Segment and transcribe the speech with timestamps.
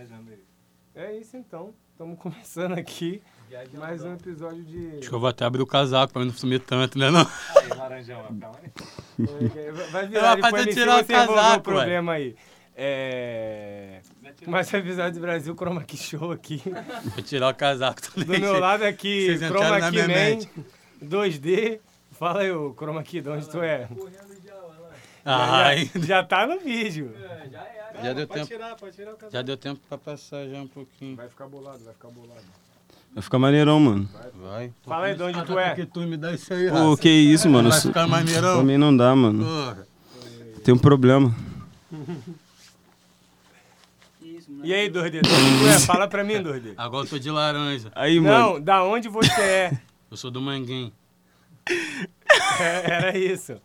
[0.00, 0.42] viajando aí.
[0.94, 1.74] É isso então.
[1.92, 3.22] Estamos começando aqui
[3.74, 4.98] mais um episódio de.
[4.98, 7.10] Acho que eu vou até abrir o casaco pra não sumir tanto, né?
[7.10, 7.26] Não?
[7.56, 9.68] Aí, laranjão, calma aí.
[9.90, 12.34] Vai virar vou depois tirar o casaco, o problema aí.
[12.74, 14.00] É.
[14.46, 16.62] Mais um episódio do Brasil Chroma Key Show aqui.
[17.14, 18.40] Vou tirar o casaco Do também.
[18.40, 20.48] meu lado aqui, Vocês Chroma Key Man mente.
[21.04, 21.80] 2D.
[22.12, 23.88] Fala aí, ô Chroma Key, de onde tu é?
[25.24, 27.12] Ai, Já, já tá no vídeo.
[27.50, 27.79] já
[28.14, 28.46] deu pode tempo.
[28.52, 29.32] tirar, pode tirar o casaco.
[29.32, 31.16] Já deu tempo pra passar já um pouquinho.
[31.16, 32.40] Vai ficar bolado, vai ficar bolado.
[33.12, 34.08] Vai ficar maneirão, mano.
[34.42, 34.72] Vai.
[34.84, 35.68] Fala aí de onde tu é.
[35.68, 37.02] Porque tu me dá isso aí, Pô, raça.
[37.02, 37.70] que isso, mano.
[37.70, 38.54] Vai ficar maneirão?
[38.56, 39.44] Pra mim não dá, mano.
[39.44, 39.86] Porra.
[40.64, 41.34] Tem um problema.
[44.62, 45.78] E aí, 2D, de onde tu é?
[45.80, 46.74] Fala pra mim, 2D.
[46.76, 47.90] Agora eu tô de laranja.
[47.94, 48.54] Aí, mano.
[48.54, 49.80] Não, da onde você é?
[50.10, 50.92] Eu sou do Manguém.
[52.60, 53.56] É, era isso.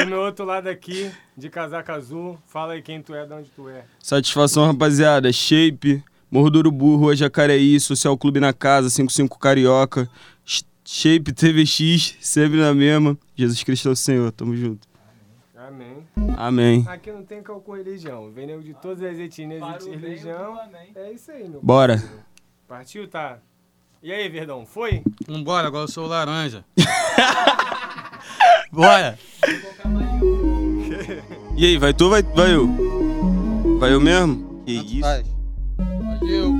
[0.00, 3.48] E no outro lado aqui, de casaco azul, fala aí quem tu é, de onde
[3.50, 3.84] tu é.
[4.02, 5.32] Satisfação, rapaziada.
[5.32, 10.08] Shape, Morro do Urubu, Rua Jacareí, Social Clube na Casa, 55 Carioca.
[10.44, 13.16] Sh- Shape TVX, sempre na mesma.
[13.34, 14.86] Jesus Cristo é o Senhor, tamo junto.
[15.56, 16.06] Amém.
[16.36, 16.84] Amém.
[16.88, 18.30] Aqui não tem qual religião.
[18.30, 20.58] Vem nego de todas as etnias e religião.
[20.94, 21.60] É isso aí, meu.
[21.62, 21.94] Bora.
[21.96, 22.22] parceiro.
[22.68, 23.38] Partiu, tá?
[24.02, 25.02] E aí, Verdão, foi?
[25.26, 26.64] Vambora, agora eu sou o laranja.
[28.70, 29.18] Bora.
[31.56, 32.68] E aí, vai tu ou vai, vai eu?
[33.78, 34.62] Vai eu mesmo?
[34.66, 35.00] Que isso?
[35.00, 35.22] Vai.
[35.76, 36.54] Pode eu.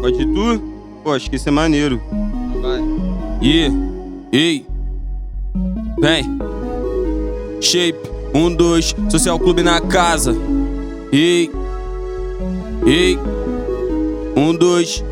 [0.00, 0.62] Pode tu?
[1.02, 2.00] Pô, acho que isso é maneiro.
[2.62, 2.80] Vai.
[3.42, 3.70] E,
[4.32, 4.66] ei,
[5.98, 6.38] vem.
[7.60, 7.98] Shape,
[8.34, 10.34] um, dois, Social Clube na casa.
[11.12, 11.50] Ei,
[12.86, 13.18] ei,
[14.36, 15.04] um, dois.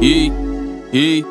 [0.00, 0.32] Ei,
[0.92, 1.24] ei,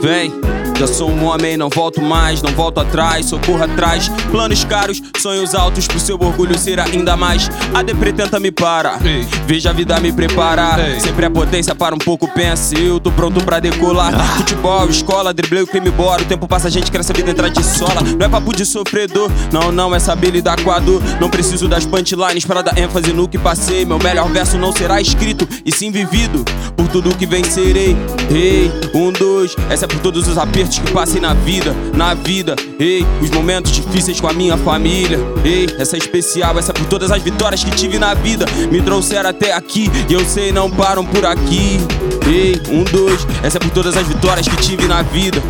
[0.00, 0.32] vem.
[0.78, 4.08] Já sou um homem, não volto mais, não volto atrás, socorro atrás.
[4.30, 7.50] Planos caros, sonhos altos, pro seu orgulho ser ainda mais.
[7.74, 9.26] A depre tenta me parar, Ei.
[9.44, 10.78] veja a vida me preparar.
[10.78, 11.00] Ei.
[11.00, 14.14] Sempre a potência para um pouco, pensa, eu tô pronto pra decolar.
[14.36, 16.22] Futebol, escola, driblei o crime bora.
[16.22, 18.00] O tempo passa, a gente cresce, a vida entra de sola.
[18.16, 21.02] Não é papo de sofredor, não, não, é saber lidar com a dor.
[21.20, 23.84] Não preciso das punchlines para dar ênfase no que passei.
[23.84, 26.44] Meu melhor verso não será escrito, e sim vivido.
[26.76, 27.96] Por tudo que vencerei.
[28.30, 32.54] Ei, um, dois, essa é por todos os apertos que passei na vida, na vida.
[32.78, 35.18] Ei, os momentos difíceis com a minha família.
[35.44, 38.44] Ei, essa é especial, essa é por todas as vitórias que tive na vida.
[38.70, 41.78] Me trouxeram até aqui, e eu sei não param por aqui.
[42.26, 45.42] Ei, um, dois, essa é por todas as vitórias que tive na vida.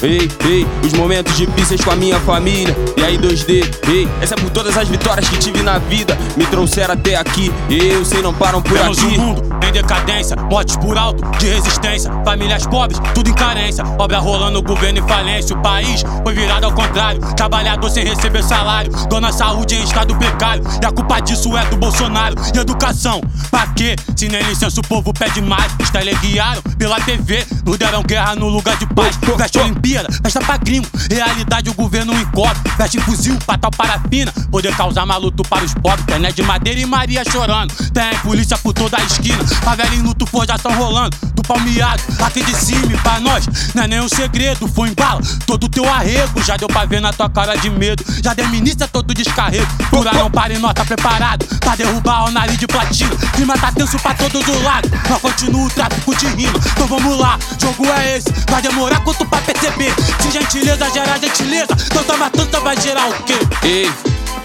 [0.00, 2.74] Ei, ei, os momentos difíceis com a minha família.
[2.96, 6.16] E aí, 2D, ei, essa é por todas as vitórias que tive na vida.
[6.36, 9.18] Me trouxeram até aqui, e eu sei não param por Vemos um aqui.
[9.18, 14.62] mundo em decadência, mortes por alto, de resistência, famílias pobres, tudo em carência, obra rolando,
[14.62, 19.74] governo em falência, o país foi virado ao contrário, trabalhador sem receber salário, dona saúde
[19.74, 22.36] em estado precário, e a culpa disso é do Bolsonaro.
[22.54, 23.20] E educação,
[23.50, 23.96] pra quê?
[24.16, 28.48] Se nem licença o povo pede mais, os teleguiaram pela TV, nos deram guerra no
[28.48, 29.87] lugar de paz, veste Olimpíada,
[30.22, 35.42] festa pra gringo, realidade o governo encobre, veste fuzil pra tal parafina, poder causar maluto
[35.44, 39.46] para os pobres, internet de madeira e Maria chorando, tem polícia por toda a esquina,
[39.46, 43.88] favela em luto, forjação rolando, do palmeado, aqui de cima, e pra nós, não é
[43.88, 47.30] nem um segredo, foi em bala, todo teu arrego, já deu pra ver na tua
[47.30, 48.46] cara de medo, já deu
[48.92, 53.10] todo descarrego, pura não para e nós tá preparado, pra derrubar o nariz de platina,
[53.34, 57.18] clima tá tenso pra todos os lados, nós continua o tráfico de rima, então vamos
[57.18, 62.60] lá, jogo é esse, vai demorar quanto pra perceber, se gentileza gera gentileza, tanta matanta
[62.60, 63.38] vai gerar o quê?
[63.62, 63.90] Ei,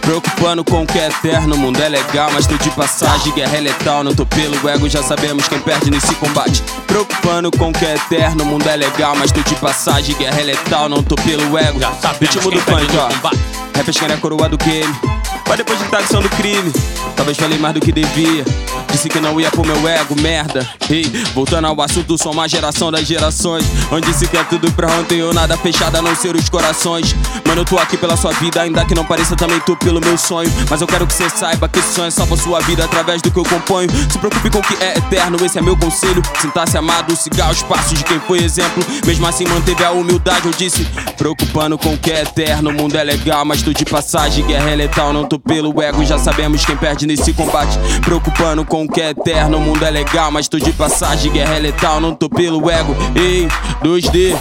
[0.04, 3.58] preocupando com o que é eterno, o mundo é legal, mas tô de passagem, guerra
[3.58, 6.62] é letal, não tô pelo ego, já sabemos quem perde nesse combate.
[6.86, 10.40] Preocupando com o que é eterno, o mundo é legal, mas tô de passagem, guerra
[10.40, 11.80] é letal, não tô pelo ego.
[11.80, 13.08] Já sabemos Ritmo quem do perde funk, ó.
[13.08, 13.40] combate.
[13.76, 15.13] Rap é a coroa do game.
[15.48, 16.72] Mas depois de taxão do crime,
[17.16, 18.44] talvez falei mais do que devia.
[18.92, 20.68] Disse que não ia pro meu ego, merda.
[20.90, 23.66] Ei, voltando ao assunto, sou uma geração das gerações.
[23.92, 27.16] Onde se quer tudo pra ontem ou nada fechado a não ser os corações.
[27.46, 30.18] Mano, eu tô aqui pela sua vida, ainda que não pareça também tô pelo meu
[30.18, 30.52] sonho.
[30.70, 33.40] Mas eu quero que você saiba que esse sonho salva sua vida através do que
[33.40, 33.90] eu componho.
[34.10, 36.22] Se preocupe com o que é eterno, esse é meu conselho.
[36.40, 38.84] Sinta-se amado, siga os passos de quem foi exemplo.
[39.06, 40.86] Mesmo assim, manteve a humildade, eu disse.
[41.18, 44.46] Preocupando com o que é eterno, o mundo é legal, mas tô de passagem.
[44.46, 47.78] Guerra é letal, não tô pelo ego, já sabemos quem perde nesse combate.
[48.02, 51.32] Preocupando com o que é eterno, o mundo é legal, mas tô de passagem.
[51.32, 52.96] Guerra é letal, não tô pelo ego.
[53.16, 53.48] Ei,
[53.84, 54.36] 2D.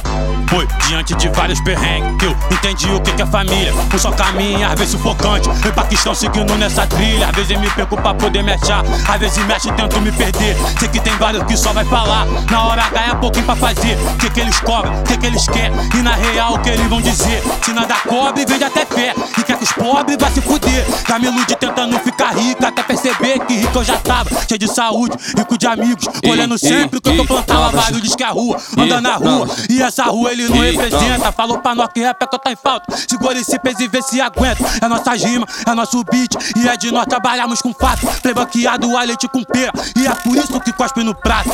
[0.53, 3.73] Foi diante de vários perrengues que eu entendi o que que é família.
[3.93, 5.49] Um só caminho, às vezes sufocante.
[5.65, 7.29] Eu Paquistão seguindo nessa trilha.
[7.29, 8.85] Às vezes me perco pra poder me achar.
[9.09, 10.55] Às vezes mexe e tento me perder.
[10.79, 12.27] Sei que tem vários que só vai falar.
[12.51, 13.97] Na hora H é pouquinho pra fazer.
[13.97, 15.73] O que que eles cobram, o que que eles querem.
[15.95, 17.43] E na real o que eles vão dizer.
[17.63, 19.15] Se nada cobre, vende até fé.
[19.39, 20.82] E quer que os pobres vai se fuder.
[21.09, 24.31] Já me iludi tentando ficar rica, até perceber que rico eu já tava.
[24.47, 26.07] Cheio de saúde, rico de amigos.
[26.25, 27.71] Colhendo Ei, sempre o que eu plantava.
[27.71, 29.49] Vários diz que é a rua, anda na rua.
[29.69, 31.33] E essa rua ele não representa.
[31.33, 32.97] Falou pra nós que rap é que eu tô em falta.
[32.97, 34.65] Segura esse peso e vê se aguenta.
[34.81, 36.35] É nossa rima, é nosso beat.
[36.57, 38.07] E é de nós trabalhamos com fato.
[38.21, 39.73] Play banqueado, a leite com pera.
[39.97, 41.51] E é por isso que cospe no prato.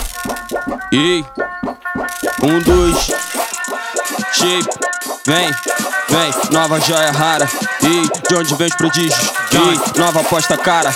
[0.93, 1.25] Ei,
[2.43, 2.97] um, dois,
[4.33, 4.69] shape,
[5.27, 5.51] vem,
[6.11, 7.49] vem, nova joia rara.
[7.83, 9.33] Ei, de onde vem os prodígios?
[9.53, 10.95] Ei, nova aposta cara.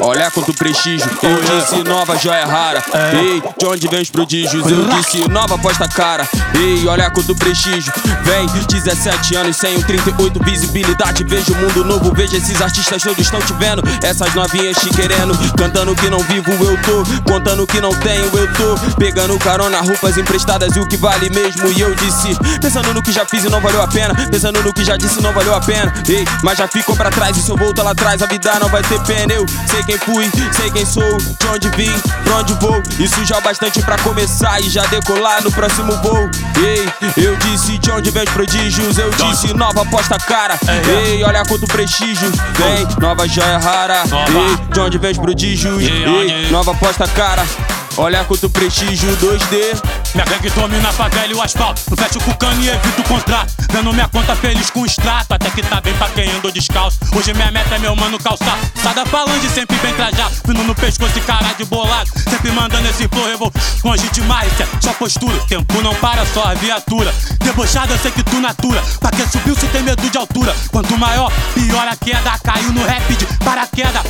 [0.00, 1.08] Olha quanto prestígio.
[1.22, 2.82] Eu disse nova joia rara.
[3.12, 4.64] Ei, de onde vem os prodígios?
[4.70, 6.28] Eu disse nova aposta cara.
[6.54, 7.92] Ei, olha quanto prestígio.
[8.22, 11.24] Vem, 17 anos sem um 38 visibilidade.
[11.24, 13.82] Vejo o mundo novo, vejo esses artistas todos estão te vendo.
[14.02, 18.52] Essas novinhas te querendo, cantando que não vivo eu tô, contando que não tenho eu
[18.52, 21.66] tô, pegando carona, roupas emprestadas e o que vale mesmo.
[21.72, 24.72] E eu disse, pensando no que já fiz e não valeu a pena, pensando no
[24.72, 25.92] que já disse não valeu a pena.
[26.08, 28.68] Ei, mas já ficou pra trás e se eu volto lá atrás, a vida não
[28.68, 29.32] vai ter pena.
[29.32, 31.92] Eu sei quem fui, sei quem sou, de onde vim,
[32.24, 32.82] pra onde vou.
[32.98, 36.30] Isso já é bastante pra começar e já decolar no próximo voo.
[36.62, 36.88] Ei,
[37.24, 40.58] eu disse de onde vem os prodígios, eu disse nova aposta cara.
[40.86, 44.02] Ei, Ei, olha quanto prestígio, vem, nova joia rara.
[44.04, 47.44] Ei, de onde vem os prodígios, Ei, nova aposta cara.
[47.96, 49.80] Olha quanto prestígio 2D.
[50.14, 51.80] Minha gangue domina a favela e o asfalto.
[51.88, 53.54] Não fecho com cano e evito o contrato.
[53.70, 55.32] Vendo minha conta feliz com extrato.
[55.32, 56.98] Até que tá bem pra quem andou descalço.
[57.14, 58.58] Hoje minha meta é meu mano calçar.
[58.82, 60.34] Sai da falange sempre bem trajado.
[60.44, 62.10] Fino no pescoço e cara de bolado.
[62.28, 63.52] Sempre mandando esse flow revol.
[63.84, 65.38] Longe demais, é só postura.
[65.46, 67.14] Tempo não para, só a viatura.
[67.44, 68.82] Debochado, eu sei que tu natura.
[68.98, 70.54] Pra quem subiu, se tem medo de altura.
[70.72, 72.38] Quanto maior, pior a queda.
[72.42, 74.02] Caiu no rap de paraquedas.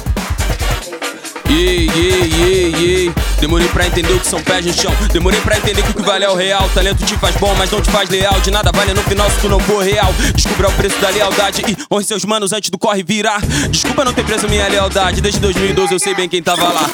[1.55, 3.13] Ei, ei, ei, ei.
[3.39, 4.93] Demorei pra entender o que são pés no chão.
[5.13, 6.69] Demorei pra entender que o que vale é o real.
[6.75, 8.41] Talento te faz bom, mas não te faz leal.
[8.41, 10.13] De nada vale no final se tu não for real.
[10.35, 13.41] Descubra o preço da lealdade e honre seus manos antes do corre virar.
[13.71, 15.21] Desculpa não ter preço minha lealdade.
[15.21, 16.91] Desde 2012 eu sei bem quem tava lá.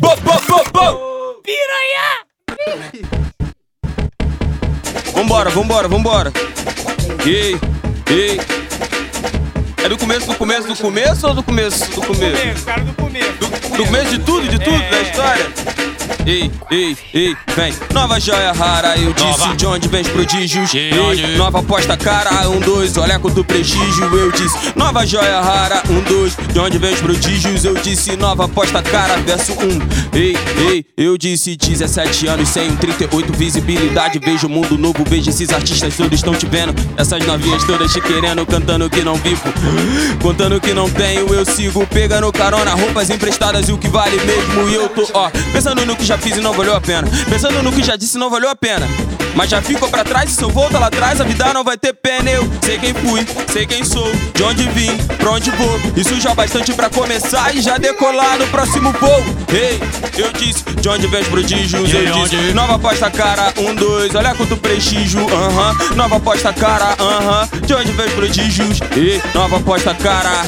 [0.00, 1.14] Bo, bo, bo, bo.
[5.12, 6.32] Vambora, vambora, vambora.
[7.26, 7.58] Ei,
[8.08, 8.40] ei.
[9.84, 12.40] É do começo, do começo, do começo ou do começo, do começo?
[12.40, 13.32] Começo, cara do começo.
[13.76, 15.46] Do começo de tudo, de tudo, da história?
[16.26, 17.74] Ei, ei, ei, vem.
[17.92, 19.56] Nova joia rara, eu disse Nova.
[19.56, 20.70] de onde vem os prodígios.
[20.70, 21.26] De Ei, onde?
[21.36, 24.56] nova aposta cara, um, dois, olha quanto prestígio, eu disse.
[24.74, 28.16] Nova joia rara, um, dois, de onde vem os prodígios, eu disse.
[28.16, 29.78] Nova aposta cara, verso um.
[30.18, 30.34] Ei,
[30.70, 34.18] ei, eu disse 17 anos sem um 38 visibilidade.
[34.18, 36.74] Vejo o mundo novo, vejo esses artistas todos estão te vendo.
[36.96, 39.42] Essas novinhas todas te querendo, cantando que não vivo.
[40.22, 44.68] Contando que não tenho, eu sigo pegando carona, roupas emprestadas e o que vale mesmo.
[44.70, 47.08] E eu tô, ó, pensando no que já fiz e não valeu a pena.
[47.28, 48.86] Pensando no que já disse não valeu a pena.
[49.34, 51.76] Mas já ficou pra trás e se eu volto lá atrás, a vida não vai
[51.76, 52.30] ter pena.
[52.30, 55.80] Eu sei quem fui, sei quem sou, de onde vim, pra onde vou.
[55.96, 59.24] Isso já é bastante pra começar e já decolar no próximo voo.
[59.52, 59.80] Ei,
[60.16, 62.36] eu disse, de onde vem os prodígios, eu onde?
[62.36, 62.54] disse.
[62.54, 65.76] Nova aposta cara, um, dois, olha quanto prestígio, aham.
[65.96, 67.48] Nova aposta cara, aham.
[67.66, 68.78] De onde vem os prodígios?
[68.96, 70.44] E nova aposta cara.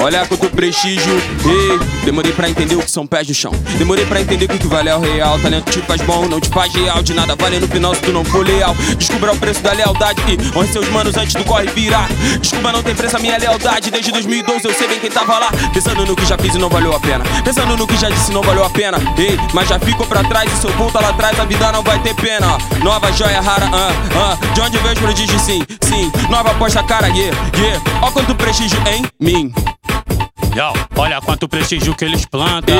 [0.00, 1.12] Olha quanto prestígio,
[1.44, 3.52] ei, demorei pra entender o que são pés no chão.
[3.78, 5.38] Demorei pra entender que o que vale é o real.
[5.40, 7.02] Talento te faz bom, não te faz real.
[7.02, 8.76] De nada vale no final se tu não for leal.
[8.96, 12.08] Descubra o preço da lealdade e honre seus manos antes do corre virar.
[12.40, 13.90] Desculpa, não tem preço a minha lealdade.
[13.90, 15.50] Desde 2012 eu sei bem quem tava lá.
[15.74, 17.24] Pensando no que já fiz e não valeu a pena.
[17.44, 18.98] Pensando no que já disse não valeu a pena.
[19.18, 21.82] Ei, mas já ficou pra trás e se eu voltar lá atrás a vida não
[21.82, 22.56] vai ter pena.
[22.84, 24.54] Nova joia rara, ah, ah.
[24.54, 26.12] De onde vem os prodígios, sim, sim.
[26.30, 27.82] Nova aposta cara, yeah, yeah.
[28.00, 29.52] Ó quanto prestígio em mim.
[30.58, 32.74] Yo, olha quanto prestígio que eles plantam.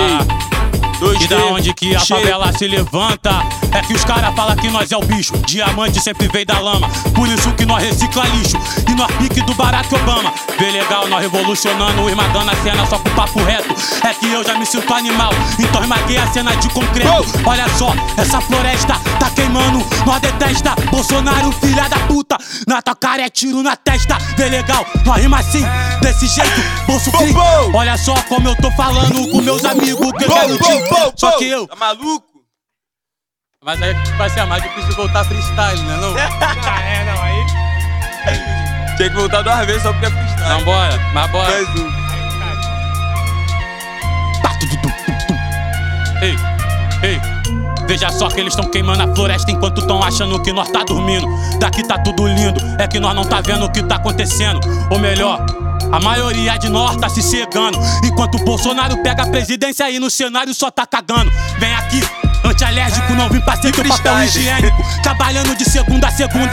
[0.99, 3.31] Dois E da onde que a favela se levanta
[3.73, 5.33] É que os caras falam que nós é o bicho.
[5.47, 8.57] Diamante sempre veio da lama Por isso que nós recicla lixo.
[8.89, 10.33] E nós pique do Barack Obama.
[10.59, 13.75] Vê legal, nós revolucionando Esmagando a cena só com papo reto.
[14.05, 17.25] É que eu já me sinto animal Então esmaguei a cena de concreto.
[17.45, 20.75] Olha só, essa floresta tá queimando Nós detesta.
[20.91, 22.37] Bolsonaro, filha da puta
[22.67, 24.19] Na tua cara é tiro na testa.
[24.37, 25.65] Vê legal, nós rima assim
[26.01, 27.11] Desse jeito, bolso.
[27.75, 31.49] Olha só como eu tô falando com meus amigos Que eu quero te só que
[31.49, 31.67] eu.
[31.67, 32.27] Tá maluco?
[33.65, 35.97] Mas aí vai ser mais difícil voltar freestyle, né?
[35.97, 36.15] Não?
[36.71, 38.97] Ah, é, não, aí.
[38.97, 40.49] Tem que voltar duas vezes só porque é freestyle.
[40.49, 41.51] Não, bora, mas bora.
[41.51, 42.09] Mais um.
[46.21, 46.37] Ei,
[47.03, 47.21] ei.
[47.87, 51.27] Veja só que eles estão queimando a floresta enquanto tão achando que nós tá dormindo.
[51.59, 54.61] Daqui tá tudo lindo, é que nós não tá vendo o que tá acontecendo.
[54.91, 55.47] Ou melhor,
[55.93, 57.79] A maioria de nós tá se cegando.
[58.05, 61.31] Enquanto o Bolsonaro pega a presidência aí no cenário só tá cagando.
[61.59, 62.01] Vem aqui.
[62.45, 64.77] Antialérgico, não vim pra ser teu papel higiênico.
[65.03, 66.51] Trabalhando de segunda a segunda,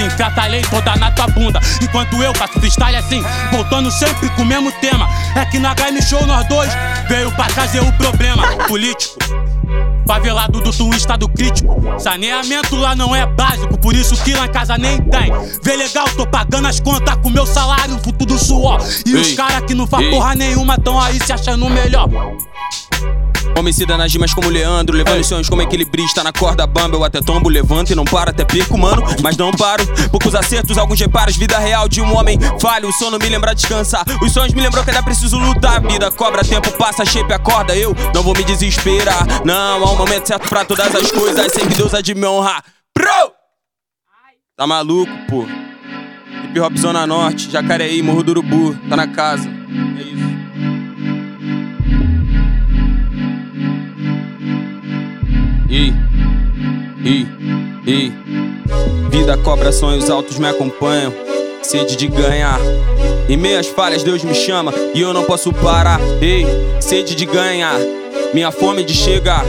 [0.47, 1.59] lei toda na tua bunda.
[1.81, 5.07] Enquanto eu faço freestyle assim, voltando sempre com o mesmo tema.
[5.35, 6.71] É que na Game Show nós dois
[7.07, 9.44] veio pra trazer o problema político.
[10.07, 11.81] Favelado do tu estado crítico.
[11.99, 15.31] Saneamento lá não é básico, por isso que lá em casa nem tem.
[15.63, 18.79] Vê legal, tô pagando as contas com meu salário, fruto do suor.
[19.05, 22.09] E os Ei, caras que não faz porra nenhuma tão aí se achando melhor.
[23.57, 26.97] Homicida nas rimas como Leandro, levando os sonhos como equilibrista na corda bamba.
[26.97, 29.01] Eu até tombo, levanto e não paro, até perco, mano.
[29.21, 29.85] Mas não paro.
[30.09, 31.35] Poucos acertos, alguns reparos.
[31.37, 32.89] Vida real de um homem falho.
[32.89, 34.05] O sono me lembra descansar.
[34.21, 35.81] Os sonhos me lembrou que ainda preciso lutar.
[35.81, 37.75] Vida cobra, tempo passa, shape acorda.
[37.75, 39.25] Eu não vou me desesperar.
[39.45, 41.51] Não, há um momento certo pra todas as coisas.
[41.51, 42.63] Sei que Deus há de me honrar.
[42.97, 43.31] Bro!
[44.57, 45.45] Tá maluco, pô?
[46.45, 48.73] Hip Hop Zona Norte, Jacareí, Morro do Urubu.
[48.89, 49.49] Tá na casa.
[49.49, 50.14] É isso.
[55.75, 55.93] Ei,
[57.03, 57.27] ei,
[57.85, 58.13] ei.
[59.09, 61.13] Vida cobra, sonhos altos me acompanham.
[61.61, 62.61] Sede de ganhar.
[63.27, 65.99] Em meias falhas, Deus me chama e eu não posso parar.
[66.21, 66.45] Ei,
[66.79, 67.77] sede de ganhar.
[68.33, 69.43] Minha fome de chegar.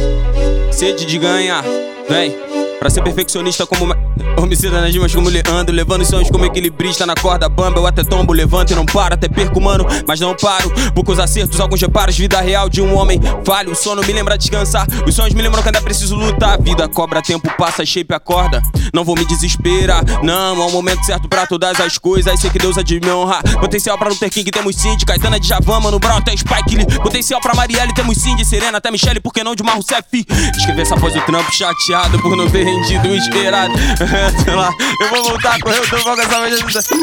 [0.72, 1.62] Sede de ganhar.
[2.08, 2.34] Vem,
[2.78, 3.84] pra ser perfeccionista como.
[3.84, 4.06] uma-
[4.38, 7.78] Homicida nas rimas como Leandro, levando os sonhos como equilibrista na corda bamba.
[7.80, 10.70] Eu até tombo, levanto e não paro, até perco, mano, mas não paro.
[10.94, 13.72] Poucos acertos, alguns reparos, vida real de um homem falho.
[13.72, 16.60] O sono me lembra descansar, os sonhos me lembram que ainda preciso lutar.
[16.60, 18.60] Vida cobra, tempo passa, shape acorda.
[18.92, 22.38] Não vou me desesperar, não, há um momento certo pra todas as coisas.
[22.38, 23.42] Sei que Deus há de me honrar.
[23.58, 26.86] Potencial pra Luther King, temos de Caetana de Javan, mano, Brown até Spike Lee.
[27.02, 30.26] Potencial pra Marielle, temos de Serena até Michelle, por que não de Marro Cef?
[30.56, 33.72] Escrever essa voz do trampo chateado por não ter rendido o esperado.
[34.44, 34.70] Sei lá,
[35.00, 37.02] eu vou voltar a correr, eu tô com essa de...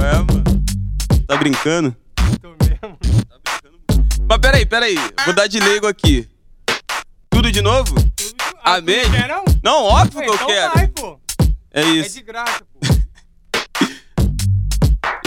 [0.00, 0.44] É, mano.
[1.26, 1.94] Tá brincando?
[2.40, 2.98] Tô mesmo.
[4.28, 6.26] Mas peraí, peraí, vou dar de leigo aqui.
[7.30, 7.94] Tudo de novo?
[8.64, 9.08] Ah, Amém?
[9.10, 9.44] Quer não?
[9.62, 10.74] Não, óbvio Ué, que eu então quero.
[10.74, 11.20] vai, pô.
[11.72, 12.14] É É isso.
[12.18, 12.97] de graça, pô.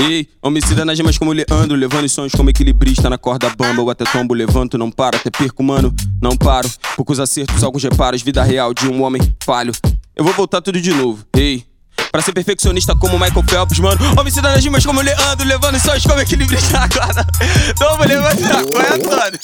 [0.02, 3.84] Ei, homicida nas rimas como Leandro, levando os sonhos como equilibrista na corda bamba.
[3.84, 6.68] Eu até tombo, levanto, não paro, até perco, mano, não paro.
[6.96, 9.72] Poucos acertos, alguns reparos, vida real de um homem falho.
[10.16, 11.64] Eu vou voltar tudo de novo, ei.
[12.12, 14.02] Pra ser perfeccionista como Michael Phelps, mano.
[14.20, 17.24] Homicida nas rimas como Leandro, levando os sonhos como equilibrista na corda.
[17.78, 19.40] Toma, levanta, qual é, Antônio?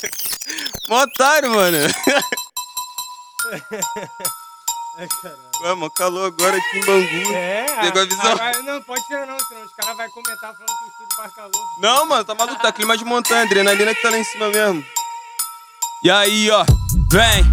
[0.89, 1.77] Mó otário, mano.
[4.99, 7.33] Ué, mano, calor agora aqui em Bangu.
[7.35, 8.31] É, Pegou a visão?
[8.31, 11.33] agora- não, pode tirar não, senão os caras vão comentar falando que o estúdio faz
[11.35, 11.51] calor.
[11.79, 14.83] Não, mano, tá maluco, tá clima de montanha, adrenalina que tá lá em cima mesmo.
[16.03, 16.63] E aí, ó,
[17.11, 17.43] vem,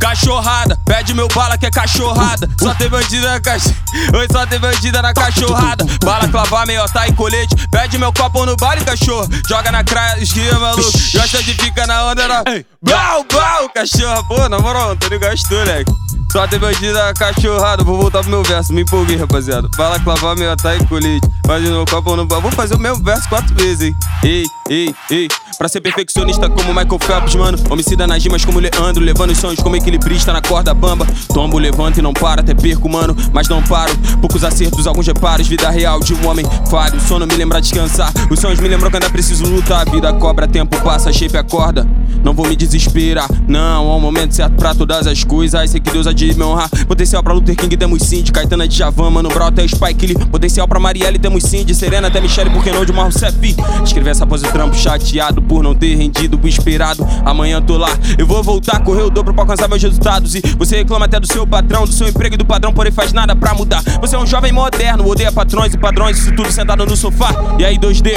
[0.00, 2.48] cachorrada, pede meu bala que é cachorrada.
[2.60, 3.74] Só tem bandida na caixa.
[4.14, 5.84] Oi, só tem bandida na cachorrada.
[6.04, 7.54] Bala clavar, meio tá e colete.
[7.70, 9.28] Pede meu copo no baile, cachorro.
[9.48, 10.90] Joga na craia, esquia, maluco.
[11.12, 12.42] Gosta de ficar na onda, na.
[12.48, 12.66] Ei.
[12.80, 14.22] Blau, blau, cachorra.
[14.28, 15.90] Pô, na moral, Antônio gastou, moleque.
[16.32, 17.84] Só tem bandida cachorrada.
[17.84, 19.68] Vou voltar pro meu verso, me empolguei, rapaziada.
[19.76, 21.28] Bala clavar, meio tá e colete.
[21.42, 22.42] Pede meu copo no baile.
[22.42, 23.94] Vou fazer o mesmo verso quatro vezes, hein.
[24.24, 25.28] Ei, ei, ei.
[25.58, 27.58] Pra ser perfeccionista como Michael Phelps, mano.
[27.68, 31.06] Homicida nas rimas como Leandro, levando os sonhos como equilibrista na corda bamba.
[31.34, 33.92] Tombo, levanto e não paro, até perco, mano, mas não paro.
[34.18, 36.98] Poucos acertos, alguns reparos, vida real de um homem falho.
[37.00, 39.88] Sono me lembra descansar, os sonhos me lembram que ainda preciso lutar.
[39.90, 41.86] Vida cobra, tempo passa, shape acorda.
[42.24, 45.70] Não vou me desesperar, não, há um momento certo pra todas as coisas.
[45.70, 46.68] Sei que Deus há de me honrar.
[46.86, 50.26] Potencial pra Luther King, temos sim, de Caetana de Javan, mano, Brown até Spike Lee.
[50.26, 53.36] Potencial pra Marielle, temos sim, de Serena até Michelle, por que não de Marro Cef?
[53.84, 57.06] Escrever essa pose trampo chateado por não ter rendido o esperado.
[57.24, 60.34] Amanhã tô lá, eu vou voltar, correr o dobro pra alcançar meus resultados.
[60.34, 63.12] E você reclama até do seu patrão, do seu emprego e do padrão, porém faz
[63.12, 63.82] nada pra mudar.
[64.00, 67.34] Você é um jovem moderno, odeia patrões e padrões, isso tudo sentado no sofá.
[67.58, 68.12] E aí, 2D?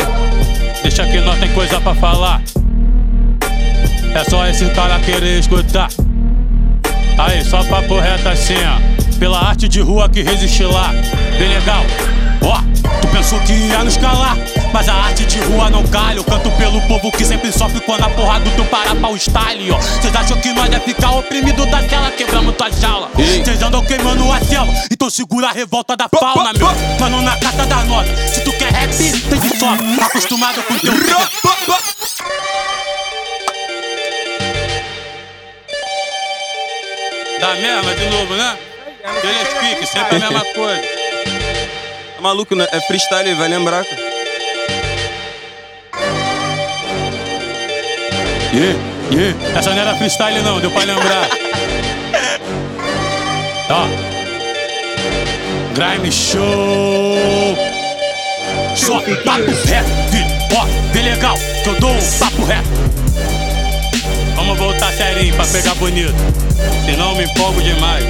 [0.81, 2.41] Deixa que nós tem coisa pra falar.
[4.13, 5.89] É só esse cara querer escutar.
[7.17, 9.17] Aí, só papo reto assim, ó.
[9.17, 10.91] Pela arte de rua que resiste lá.
[11.37, 11.83] Bem legal.
[12.41, 12.59] Ó,
[13.01, 14.37] tu pensou que ia nos calar.
[14.73, 16.17] Mas a arte de rua não calha.
[16.17, 19.17] Eu canto pelo povo que sempre sofre quando a porra do teu para pra o
[19.17, 19.79] style, ó.
[19.79, 23.09] Cês acham que nós ia ficar oprimido da cela, quebramos tua jaula.
[23.15, 24.73] Cês andam queimando a selva.
[24.91, 26.67] Então segura a revolta da fauna, meu.
[26.99, 28.19] Mano, na carta das notas.
[28.31, 30.05] Se tu quer rap, tem de sobra.
[30.05, 30.93] Acostumado com teu.
[37.93, 38.57] De novo, né?
[39.21, 40.81] Telespeak, sempre a mesma coisa.
[42.15, 42.67] Tá maluco, né?
[42.71, 44.01] É freestyle, vai lembrar, cara.
[48.53, 48.79] Yeah,
[49.11, 49.59] yeah.
[49.59, 51.29] Essa não era freestyle não, deu pra lembrar.
[53.69, 53.87] Ó.
[55.73, 57.55] Grime Show.
[58.75, 60.25] Só papo reto, filho.
[60.57, 62.94] Ó, vê legal, que eu dou um papo reto.
[64.55, 66.15] Vamos voltar serinho pra pegar bonito.
[66.85, 68.05] Senão me empolgo demais.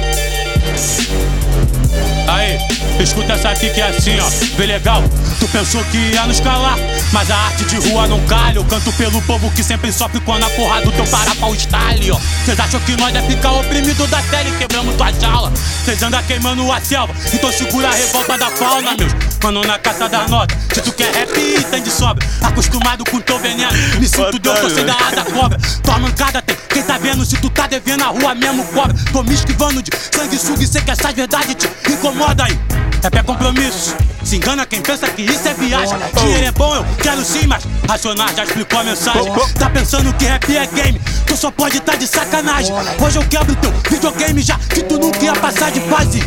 [2.28, 2.58] Aí,
[3.00, 4.28] escuta essa aqui que é assim, ó.
[4.56, 5.02] Vê legal,
[5.40, 6.76] tu pensou que ia nos calar.
[7.12, 8.58] Mas a arte de rua não calha.
[8.58, 11.54] Eu canto pelo povo que sempre sofre quando a porra do teu para pra o
[11.54, 12.20] style, ó.
[12.44, 15.52] Cês acham que nós é ficar oprimido da tele, quebramos tua jaula.
[15.84, 19.12] Cês andam queimando a selva, então segura a revolta da fauna, meus.
[19.42, 20.56] Mano, na caça da nota.
[20.74, 22.26] Se tu quer rap, tem de sobra.
[22.42, 25.58] Acostumado com teu veneno, me sinto Deus, tô sem da asa cobra.
[25.82, 28.94] Tua mancada tem, quem tá vendo se tu tá devendo a rua mesmo cobra.
[29.12, 32.58] Tô me esquivando de sanguessuga e sei que essas verdades te incomoda aí.
[33.02, 33.94] Rap é compromisso.
[34.24, 35.96] Se engana quem pensa que isso é viagem.
[36.16, 39.32] Dinheiro é bom, eu quero sim, mas Racionar já explicou a mensagem.
[39.58, 41.00] Tá pensando que rap é game?
[41.26, 42.74] Tu só pode tá de sacanagem.
[43.00, 46.20] Hoje eu quebro teu videogame já que tu nunca ia passar de fase.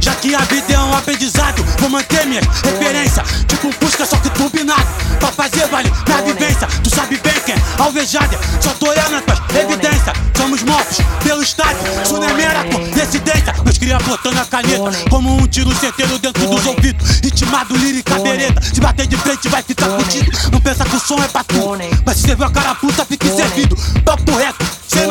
[0.00, 3.26] Já que a vida é um aprendizado, vou manter minhas referências.
[3.46, 4.86] Tipo um Fusca, só que turbinado.
[5.18, 6.66] Pra fazer vale minha vivência.
[6.82, 8.38] Tu sabe bem quem é alvejada.
[8.60, 10.16] Só tô olhando as tuas evidências.
[10.36, 11.78] Somos mortos pelo estádio.
[12.02, 13.54] Isso não é mera coincidência.
[13.64, 14.90] Meus cria botando a caneta.
[15.10, 17.20] Como um tiro certeiro dentro dos ouvidos.
[17.20, 18.62] Ritmado, lírica, bereta.
[18.62, 20.30] Se bater de frente, vai ficar fudido.
[20.52, 21.56] Não pensa que o som é pra tu.
[22.04, 23.76] Mas se você viu a cara puta, fique servido.
[24.04, 24.64] Papo reto,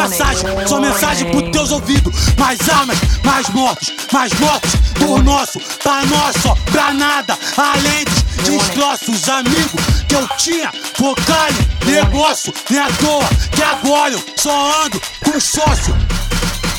[0.07, 0.67] sem massagem.
[0.67, 2.13] Só mensagem pros teus ouvidos.
[2.37, 4.71] Mais armas, mais mortos, mais mortos.
[4.97, 7.37] Por nosso, pra nosso, pra nada.
[7.57, 10.71] Além dos destroços, amigos que eu tinha.
[10.95, 13.27] Focalho, negócio, nem à toa.
[13.51, 15.95] Que agora eu só ando com sócio.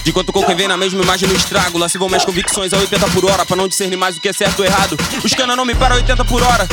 [0.09, 1.77] De quanto coco vem na mesma imagem no estrago.
[1.77, 3.45] Lá se vão minhas convicções a 80 por hora.
[3.45, 4.97] Pra não discernir mais o que é certo ou errado.
[5.23, 6.67] Os cana não me para 80 por hora.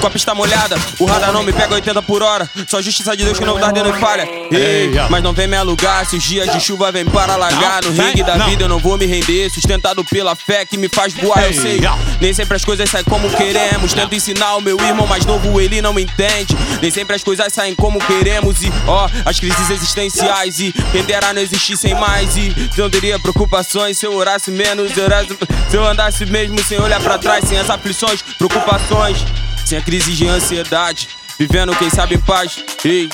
[0.00, 2.50] Com a pista molhada, o radar não me pega 80 por hora.
[2.66, 4.26] Só a justiça de Deus que não tá dando falha.
[4.50, 6.04] Ei, mas não vem me alugar.
[6.04, 7.84] Se os dias de chuva vem para largar.
[7.84, 9.48] No ringue da vida eu não vou me render.
[9.50, 11.80] Sustentado pela fé que me faz voar, eu sei.
[12.20, 13.92] Nem sempre as coisas saem como queremos.
[13.92, 16.56] Tento ensinar o meu irmão mais novo, ele não me entende.
[16.80, 18.62] Nem sempre as coisas saem como queremos.
[18.62, 20.58] E ó, as crises existenciais.
[20.58, 22.31] E quem dera não existissem mais.
[22.36, 24.96] E não teria preocupações se eu orasse menos.
[24.96, 25.38] Eu orasse,
[25.70, 29.18] se eu andasse mesmo sem olhar pra trás, sem as aflições, preocupações.
[29.66, 31.08] Sem a crise de ansiedade,
[31.38, 32.58] vivendo quem sabe em paz.
[32.84, 33.08] Ei,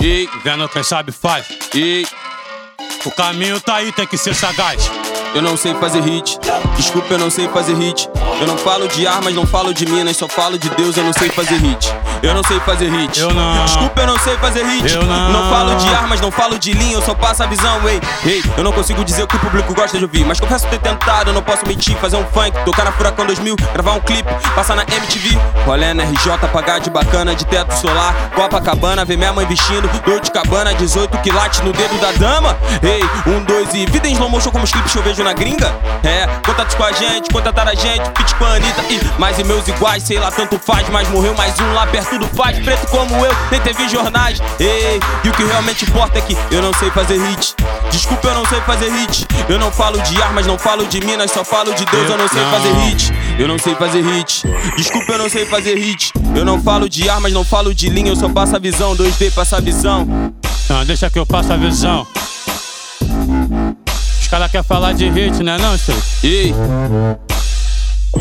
[0.00, 1.46] ei, Vendo quem sabe faz.
[1.74, 2.06] ei.
[3.04, 4.90] O caminho tá aí, tem que ser sagaz.
[5.34, 6.38] Eu não sei fazer hit,
[6.76, 8.08] desculpa, eu não sei fazer hit.
[8.40, 11.12] Eu não falo de armas, não falo de minas, só falo de Deus, eu não
[11.12, 11.92] sei fazer hit.
[12.22, 13.20] Eu não sei fazer hit.
[13.20, 13.64] Eu não.
[13.64, 14.94] Desculpa, eu não sei fazer hit.
[14.94, 15.50] Eu não.
[15.50, 18.00] falo de armas, não falo de linha, eu só passo a visão, ei.
[18.24, 20.78] Ei, eu não consigo dizer o que o público gosta de ouvir, mas confesso ter
[20.78, 21.96] tentado, eu não posso mentir.
[21.96, 25.38] Fazer um funk, tocar na Furacão 2000, gravar um clipe, passar na MTV.
[25.66, 28.14] Rolé na RJ, pagar de bacana, de teto solar.
[28.34, 32.56] Copacabana, ver minha mãe vestindo, dor de cabana, 18 quilates no dedo da dama.
[32.82, 35.32] Ei, um, dois e vida em slow motion como os clipes que eu vejo na
[35.32, 35.74] gringa.
[36.04, 36.26] É,
[36.74, 40.02] com a gente, contatar a gente, fit com a Anitta e mais e meus iguais,
[40.02, 43.34] sei lá, tanto faz, mas morreu mais um lá perto do faz, preto como eu,
[43.50, 44.40] nem teve jornais.
[44.58, 47.54] Ei, e o que realmente importa é que eu não sei fazer hit.
[47.90, 49.26] Desculpa, eu não sei fazer hit.
[49.48, 52.28] Eu não falo de armas, não falo de minas, só falo de Deus, eu não
[52.28, 53.12] sei fazer hit.
[53.38, 54.42] Eu não sei fazer hit.
[54.76, 56.12] Desculpa, eu não sei fazer hit.
[56.34, 58.96] Eu não falo de armas, não falo de linha, eu só passo a visão.
[58.96, 60.06] 2D passa a visão.
[60.68, 62.06] Não, deixa que eu faça a visão.
[64.32, 66.02] Os caras querem falar de hit, né não, senhor?
[66.22, 66.54] Ei,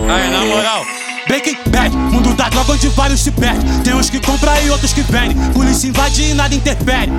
[0.10, 0.86] Aí, na moral.
[1.26, 3.80] Breaking Bad, mundo da droga onde vários se perdem.
[3.82, 5.38] Tem uns que compram e outros que vendem.
[5.54, 7.10] Polícia invade e nada interfere.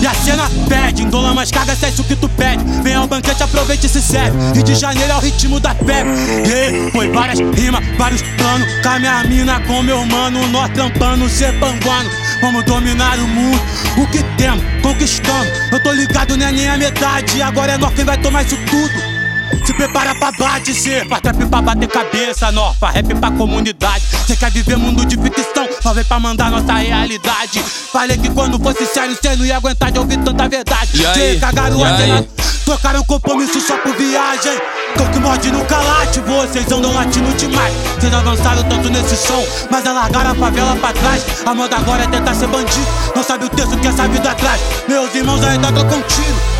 [0.00, 2.62] E a cena pede, em dólar mais carga, é isso que tu pede.
[2.82, 4.36] Vem ao banquete, aproveite e se serve.
[4.52, 6.12] Rio de Janeiro é o ritmo da febre.
[6.46, 8.68] Yeah, foi várias rimas, vários planos.
[8.82, 12.10] Com a minha mina, com meu mano, nós trampando, ser panguano.
[12.40, 13.60] Vamos dominar o mundo,
[13.96, 15.48] o que temos, conquistamos.
[15.72, 17.40] Eu tô ligado, não é nem a metade.
[17.40, 19.15] Agora é nós quem vai tomar isso tudo.
[19.64, 24.02] Se prepara pra bater, faz trap pra bater cabeça, nó, faz rap pra comunidade.
[24.26, 27.60] Cê quer viver mundo de ficção, só vem pra mandar nossa realidade.
[27.92, 30.90] Falei que quando fosse sério, cê não ia aguentar de ouvir tanta verdade.
[30.94, 31.14] E aí?
[31.34, 31.96] Cê cagaram E a aí?
[31.96, 32.26] cena,
[32.64, 34.58] trocaram compromisso só por viagem.
[34.96, 37.74] Tô que morde no calate, vocês andam latindo demais.
[37.98, 41.22] Vocês avançaram tanto nesse som, mas largaram a favela pra trás.
[41.44, 44.60] A moda agora é tentar ser bandido, não sabe o texto que essa vida traz.
[44.88, 46.55] Meus irmãos ainda trocam tiro.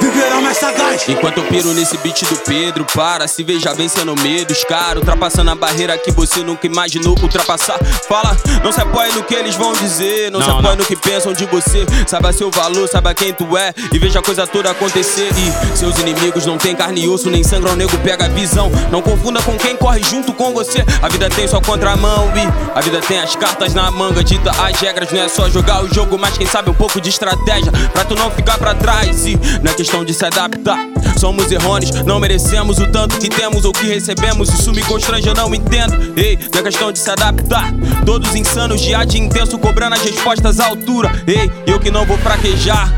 [0.00, 1.08] Viverão mais sagaz.
[1.08, 5.54] Enquanto eu piro nesse beat do Pedro, para, se veja vencendo medos, cara, ultrapassando a
[5.54, 7.78] barreira que você nunca imaginou ultrapassar.
[8.08, 10.76] Fala, não se apoie no que eles vão dizer, não, Não, se apoie não.
[10.76, 11.84] no que pensam de você.
[12.06, 15.28] Saiba seu valor, saiba quem tu é e veja a coisa toda acontecer.
[15.36, 18.70] E seus inimigos não têm carne e osso, nem sangram, o nego pega a visão.
[18.90, 20.84] Não confunda com quem corre junto com você.
[21.02, 24.78] A vida tem sua contramão e a vida tem as cartas na manga, dita as
[24.80, 25.10] regras.
[25.12, 28.14] Não é só jogar o jogo, mas quem sabe um pouco de estratégia pra tu
[28.14, 29.26] não ficar pra trás.
[29.26, 30.78] E não é questão de se adaptar.
[31.18, 34.50] Somos errôneos, não merecemos o tanto que temos ou que recebemos.
[34.50, 36.12] Isso me constrange, eu não entendo.
[36.14, 37.72] Ei, não é questão de se adaptar.
[38.04, 41.10] Todos insanos, de intenso, cobrando as respostas à altura.
[41.26, 42.92] Ei, eu que não vou fraquejar.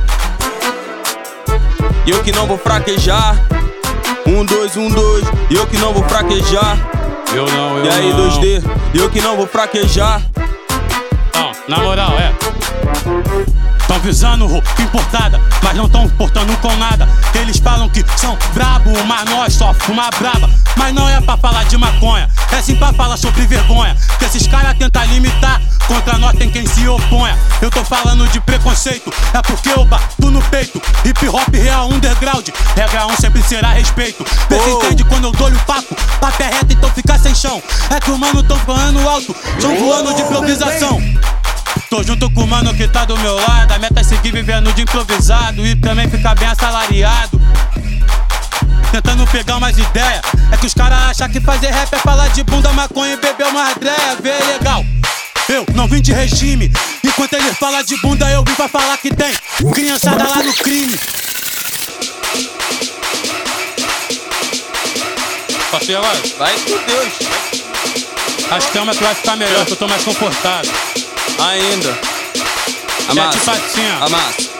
[2.04, 3.36] Eu que não vou fraquejar.
[4.26, 5.24] Um, dois, um, dois.
[5.48, 6.76] Eu que não vou fraquejar.
[7.32, 8.30] Eu não, eu E aí, não.
[8.30, 8.64] 2D.
[8.94, 10.22] Eu que não vou fraquejar.
[11.32, 13.59] Não, na moral, é.
[13.90, 17.08] Tão visando roupa importada, mas não tão portando com nada.
[17.34, 20.48] Eles falam que são brabo, mas nós só fuma braba.
[20.76, 23.96] Mas não é pra falar de maconha, é sim pra falar sobre vergonha.
[24.16, 27.36] Que esses caras tentam limitar, contra nós tem quem se oponha.
[27.60, 30.80] Eu tô falando de preconceito, é porque eu bato no peito.
[31.04, 34.24] Hip hop real underground, regra um sempre será respeito.
[34.48, 34.76] Vê se Oh.
[34.84, 35.96] entende quando eu dou-lhe o papo.
[36.20, 37.60] Papo é reto, então fica sem chão.
[37.90, 41.02] É que o mano tão falando alto, são voando de improvisação.
[41.90, 43.72] Tô junto com o mano que tá do meu lado.
[43.72, 47.40] A meta é seguir vivendo de improvisado e também ficar bem assalariado.
[48.92, 50.22] Tentando pegar umas ideias.
[50.52, 53.48] É que os caras acham que fazer rap é falar de bunda, maconha e beber
[53.48, 54.16] uma dreia.
[54.22, 54.84] Vê legal.
[55.48, 56.70] Eu não vim de regime.
[57.04, 59.34] Enquanto ele fala de bunda, eu vim pra falar que tem
[59.72, 60.96] criançada lá no crime.
[65.72, 66.22] Passei agora?
[66.38, 67.12] Vai por Deus.
[68.48, 70.72] Acho que tem uma que vai ficar melhor, que eu tô mais confortável.
[71.40, 71.98] Ainda.
[73.08, 74.04] Ó.
[74.04, 74.50] Amassa.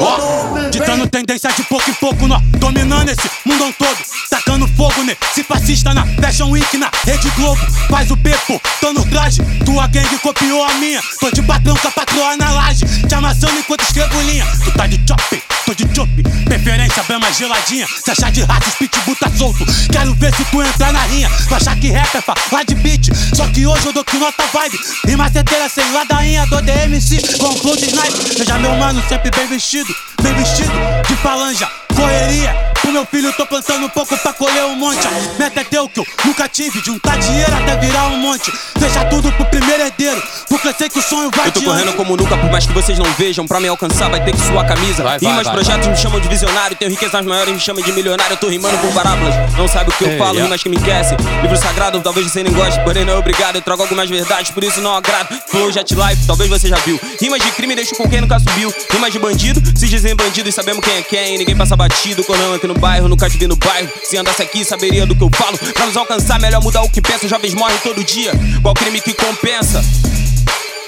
[0.00, 3.96] Ó, ditando tendência de pouco em pouco, nós dominando esse mundão todo.
[4.28, 7.60] Tacando fogo nesse fascista na Fashion Week, na Rede Globo.
[7.88, 9.42] Faz o beco, tô no traje.
[9.64, 11.00] Tua gangue copiou a minha.
[11.20, 12.84] Tô de patrão com a patroa na laje.
[13.06, 14.46] Te amassando enquanto escrevo linha.
[14.64, 16.10] Tu tá de chop, tô de chop.
[16.44, 17.86] Preferência brama geladinha.
[17.86, 19.64] Se achar de rato, os pitbull tá solto.
[19.90, 21.30] Quero ver se tu entrar na rinha.
[21.48, 23.08] Tu achar que rap é falar de beat.
[23.34, 24.78] Só que hoje eu dou que nota vibe.
[25.06, 28.38] Rima certeira sem ladainha, dou DMC com flow de snipe.
[28.38, 30.72] Veja meu mano sempre bem vestido, bem vestido
[31.08, 31.66] de falange.
[31.94, 35.08] Correria, pro meu filho tô plantando um pouco pra colher um monte.
[35.38, 38.52] Meta é teu que eu nunca tive, de juntar dinheiro até virar um monte.
[38.78, 41.94] Deixa tudo pro primeiro herdeiro, porque eu sei que o sonho vai Eu tô correndo
[41.94, 43.46] como nunca, por mais que vocês não vejam.
[43.46, 45.02] Pra me alcançar, vai ter que suar a camisa.
[45.02, 46.76] Vai, vai, Rimas, vai, projetos me chamam de visionário.
[46.76, 48.34] Tenho riquezas maiores, me chamam de milionário.
[48.34, 49.34] Eu tô rimando por parábolas.
[49.56, 50.44] Não sabe o que eu Ei, falo, yeah.
[50.44, 51.16] rimas que me aquecem.
[51.42, 53.56] Livro sagrado, talvez você nem goste, porém não é obrigado.
[53.56, 55.28] Eu trago algumas verdades, por isso não agrado.
[55.48, 57.00] Flow Jet Life, talvez você já viu.
[57.20, 58.72] Rimas de crime deixo com quem nunca subiu.
[58.92, 61.38] Rimas de bandido, se dizem bandido e sabemos quem é quem.
[61.38, 63.88] Ninguém passa batido, corão aqui no bairro, nunca te vi no bairro.
[64.02, 65.56] Se andasse aqui, saberia do que eu falo.
[65.58, 67.26] Pra nos alcançar, melhor mudar o que pensa.
[67.28, 68.32] Jovens morrem todo dia.
[68.62, 69.84] Qual crime que compensa?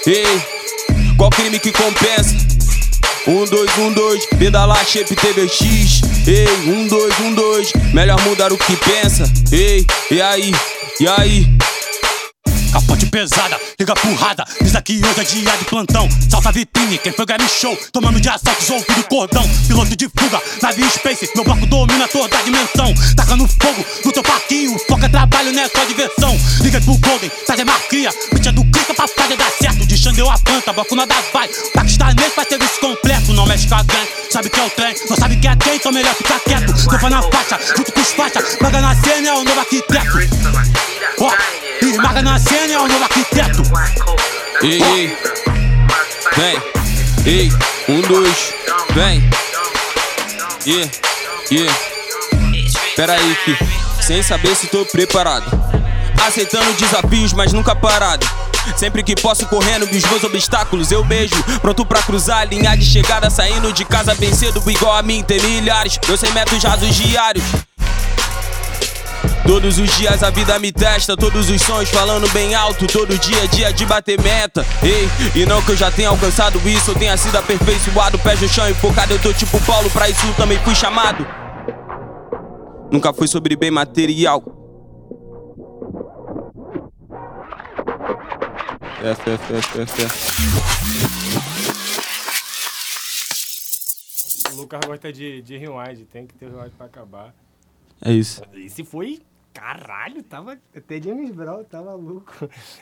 [0.05, 0.41] Ei,
[1.17, 2.35] qual crime que compensa?
[3.27, 6.01] Um, dois, um, dois, pedalar, shape, TVX.
[6.25, 9.29] Ei, um, dois, um, dois, melhor mudar o que pensa.
[9.51, 10.53] Ei, e aí,
[10.99, 11.57] e aí?
[13.11, 14.43] Pesada, liga porrada.
[14.61, 16.07] Diz aqui hoje é dia de plantão.
[16.29, 17.75] Salta a vitrine, quem foi game show?
[17.91, 19.47] Tomando de assaltos, ouvido cordão.
[19.67, 21.29] Piloto de fuga, nave space.
[21.33, 22.93] Meu bloco domina toda a dimensão.
[23.15, 24.77] Tacando fogo no teu parquinho.
[24.87, 26.39] Foca trabalho, não é só diversão.
[26.61, 28.09] Liga pro Golden, tá macria.
[28.33, 29.85] Bicha do Cristo pra fazer dar certo.
[29.85, 31.49] De Xandeu a planta, bloco nada vai.
[31.73, 33.33] Paquistanês faz serviço completo.
[33.33, 34.95] Não mexe com a gangue, sabe que é o trem.
[35.09, 36.73] Não sabe que é quem, então melhor ficar quieto.
[36.89, 38.57] Topa na faixa, junto com os faixas.
[38.61, 40.17] Vaga na cena é o novo arquiteto.
[41.19, 41.31] Ó,
[41.81, 43.63] e marca na cena é o novo arquiteto.
[44.61, 45.17] Ei, ei,
[46.35, 46.61] vem,
[47.25, 47.51] ei,
[47.89, 48.53] um, dois,
[48.93, 49.29] vem.
[50.65, 50.91] Yeah,
[51.51, 51.79] yeah.
[52.95, 53.57] Pera aí, que
[54.03, 55.45] sem saber se tô preparado.
[56.25, 58.27] Aceitando desafios, mas nunca parado.
[58.75, 62.83] Sempre que posso correndo os meus obstáculos eu beijo Pronto pra cruzar a linha de
[62.83, 66.93] chegada Saindo de casa bem cedo igual a mim Tem milhares, eu sei metros rasos
[66.93, 67.45] diários
[69.45, 73.43] Todos os dias a vida me testa, todos os sonhos falando bem alto, todo dia
[73.43, 74.65] é dia de bater meta.
[74.83, 75.09] Ei,
[75.41, 78.67] e não que eu já tenha alcançado isso, eu tenha sido aperfeiçoado, pés no chão
[78.69, 81.25] e focado, eu tô tipo Paulo, pra isso também fui chamado.
[82.91, 84.43] Nunca foi sobre bem material.
[89.03, 90.37] F, F, F, F, F.
[94.51, 97.33] O Lucas gosta de, de rewind, tem que ter rewind pra acabar.
[98.01, 98.41] É isso.
[98.53, 99.19] Esse foi.
[99.53, 100.57] Caralho, tava.
[100.75, 102.31] Até James Brown, tá maluco.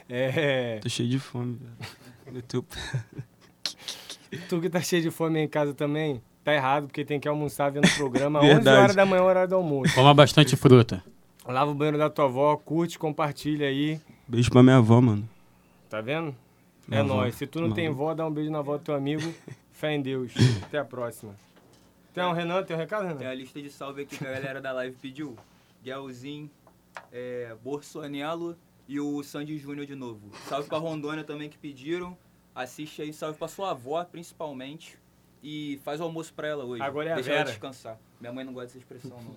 [0.09, 0.79] É.
[0.79, 1.57] Tô cheio de fome,
[2.25, 2.43] velho.
[2.43, 2.63] Tô-
[4.49, 7.71] Tu que tá cheio de fome em casa também, tá errado, porque tem que almoçar
[7.71, 8.39] vendo o programa.
[8.43, 8.77] 11 Verdade.
[8.81, 9.93] horas da manhã, horário do almoço.
[9.95, 11.01] Coma bastante fruta.
[11.47, 14.01] Lava o banheiro da tua avó, curte, compartilha aí.
[14.27, 15.29] Beijo pra minha avó, mano.
[15.89, 16.35] Tá vendo?
[16.87, 17.15] Minha é avó.
[17.17, 17.35] nóis.
[17.35, 18.03] Se tu não tem Maluco.
[18.03, 19.21] vó, dá um beijo na avó do teu amigo.
[19.71, 20.33] Fé em Deus.
[20.63, 21.35] Até a próxima.
[22.15, 22.63] Tem um Renan?
[22.63, 23.29] Tem um recado, Tem Renan?
[23.29, 25.37] a lista de salve aqui que a galera da live pediu.
[25.83, 26.49] Guelzinho,
[27.11, 30.31] é, Bolsonaro e o Sandy Júnior de novo.
[30.47, 32.17] Salve pra Rondônia também que pediram.
[32.55, 34.97] Assiste aí, salve pra sua avó principalmente.
[35.43, 36.81] E faz o almoço pra ela hoje.
[36.81, 37.41] Agora é a Deixa Vera.
[37.41, 37.99] ela descansar.
[38.19, 39.35] Minha mãe não gosta dessa expressão, não.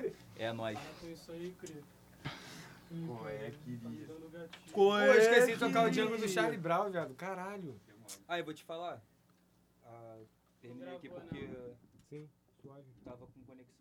[0.38, 0.78] É nóis.
[1.02, 1.82] Isso aí, cria.
[3.06, 3.90] Pô, é querido.
[4.72, 7.12] Pô, Pô, esqueci de tocar o Django do Charlie Brown, viado.
[7.14, 7.74] Caralho.
[8.28, 9.02] Ah, eu vou te falar.
[10.60, 11.46] Terminei aqui porque
[12.08, 12.28] Sim,
[12.62, 12.86] suave.
[13.04, 13.77] tava com conexão